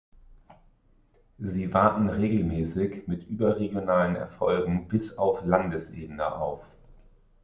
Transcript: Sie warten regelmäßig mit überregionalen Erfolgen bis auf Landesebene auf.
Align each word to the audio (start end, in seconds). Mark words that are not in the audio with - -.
Sie 1.37 1.75
warten 1.75 2.09
regelmäßig 2.09 3.07
mit 3.07 3.27
überregionalen 3.27 4.15
Erfolgen 4.15 4.87
bis 4.87 5.19
auf 5.19 5.45
Landesebene 5.45 6.37
auf. 6.37 6.63